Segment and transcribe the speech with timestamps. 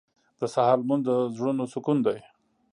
[0.39, 2.19] •د سهار لمونځ د زړونو سکون دی.